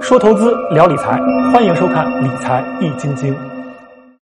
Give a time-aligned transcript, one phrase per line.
[0.00, 1.16] 说投资，聊理财，
[1.52, 3.32] 欢迎收看《理财易筋经》。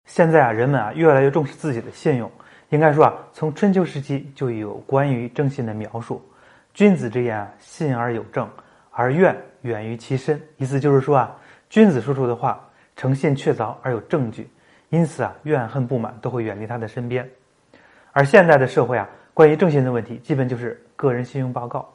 [0.06, 2.29] 现在啊，人们啊越来越重视自己的信用。
[2.70, 6.25] 应该说啊，从春秋时期就有关于正信的描述。
[6.73, 8.50] 君子之言啊，信而有证，
[8.89, 10.41] 而怨远于其身。
[10.57, 11.36] 意思就是说啊，
[11.69, 12.59] 君子说出的话
[12.95, 14.49] 诚信确凿而有证据，
[14.89, 17.27] 因此啊，怨恨不满都会远离他的身边。
[18.11, 21.88] 而现在的社会啊，关于正信的问题，基本就是个人信用报告。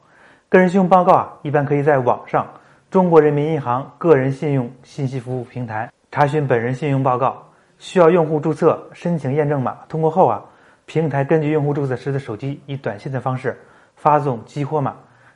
[0.49, 2.47] 个人信用报告啊，一般可以在网上
[2.93, 7.43] 中国人民银行个人信用信息服务平台查询本人信用报告。
[7.79, 10.45] 需要用户注册申请验证码，通过后啊。
[10.85, 13.59] 平台根据用户注册时的手机以短信的方式
[13.97, 14.95] 发送激活码，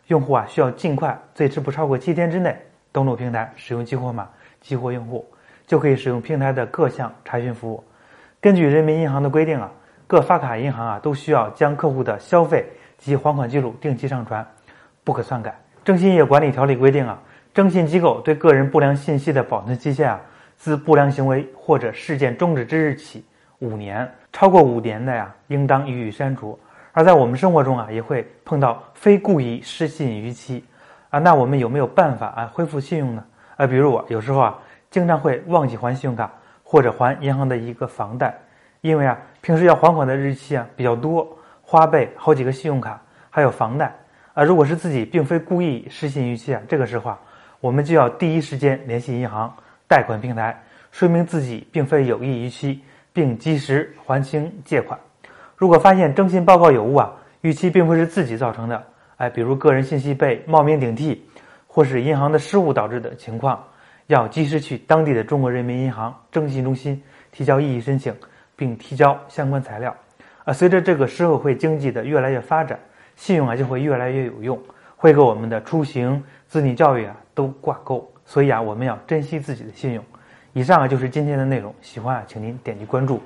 [0.08, 2.54] 用户啊需要尽快，最迟不超过七天之内
[2.92, 4.28] 登录平台使用激活码
[4.60, 5.26] 激活用户，
[5.66, 7.82] 就可以使用平台的各项查询服务。
[8.38, 9.72] 根据人民银行的规定啊，
[10.06, 12.66] 各发卡银行啊都需要将客户的消费
[12.98, 14.46] 及还款记录定期上传，
[15.02, 15.58] 不可篡改。
[15.86, 17.22] 征信业管理条例规定啊，
[17.56, 20.20] 征信机构对个人不良信息的保存期限啊，
[20.58, 23.24] 自不良行为或者事件终止之日起。
[23.60, 26.58] 五年超过五年的呀，应当予以删除。
[26.92, 30.62] 而在我们生活中啊，也会碰到非故意失信逾期
[31.08, 33.24] 啊，那我们有没有办法啊恢复信用呢？
[33.56, 34.58] 啊，比如我有时候啊，
[34.90, 36.30] 经常会忘记还信用卡
[36.62, 38.38] 或者还银行的一个房贷，
[38.82, 41.26] 因为啊，平时要还款的日期啊比较多，
[41.62, 43.90] 花呗好几个信用卡还有房贷
[44.34, 44.44] 啊。
[44.44, 47.18] 如果是自己并非故意失信逾期啊，这个时候啊，
[47.66, 49.52] 我们就要第一时间联系银行
[49.88, 52.80] 贷款平台，说明自己并非有意逾期。
[53.16, 55.00] 并及时还清借款。
[55.56, 58.86] 如果发现征信报告有误啊，逾期并不是自己造成的，
[59.16, 61.26] 哎，比如个人信息被冒名顶替，
[61.66, 63.64] 或是银行的失误导致的情况，
[64.08, 67.02] 要及时去当地的中国人民银行征信中心
[67.32, 68.14] 提交异议申请，
[68.54, 69.96] 并提交相关材料。
[70.44, 72.78] 啊，随着这个社会经济的越来越发展，
[73.16, 74.60] 信用啊就会越来越有用，
[75.06, 78.04] 会和我们的出行、子女教育啊都挂钩。
[78.24, 80.04] 所以啊，我们要珍惜自己的信用。
[80.52, 83.20] 以上啊就是今天的内容，喜欢啊，请您点击关注。